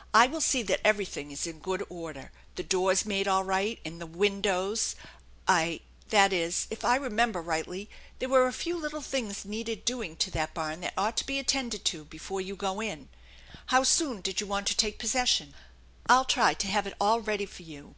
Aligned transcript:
"I 0.14 0.26
will 0.26 0.42
see 0.42 0.62
that 0.64 0.82
everything 0.86 1.30
is 1.30 1.46
in 1.46 1.58
good 1.60 1.82
order, 1.88 2.32
the 2.54 2.62
doors 2.62 3.06
made 3.06 3.26
all 3.26 3.44
right, 3.44 3.80
and 3.82 3.98
the 3.98 4.04
windows 4.06 4.94
I 5.48 5.80
that 6.10 6.34
is, 6.34 6.66
if 6.68 6.84
I 6.84 6.96
remember 6.96 7.40
rightly 7.40 7.88
there 8.18 8.28
were 8.28 8.46
a 8.46 8.52
few 8.52 8.76
little 8.76 9.00
things 9.00 9.46
needed 9.46 9.86
doing 9.86 10.16
to 10.16 10.30
that 10.32 10.52
barn 10.52 10.82
that 10.82 10.92
ought 10.98 11.16
to 11.16 11.24
be 11.26 11.38
attended 11.38 11.86
to 11.86 12.04
before 12.04 12.42
you 12.42 12.56
go 12.56 12.82
in. 12.82 13.08
How 13.68 13.82
soon 13.82 14.20
did 14.20 14.38
you 14.38 14.46
want 14.46 14.66
to 14.66 14.76
take 14.76 14.98
possession? 14.98 15.54
I'll 16.06 16.26
try 16.26 16.52
to 16.52 16.66
have 16.66 16.86
it 16.86 16.92
all 17.00 17.20
ready 17.22 17.46
for 17.46 17.62
you." 17.62 17.94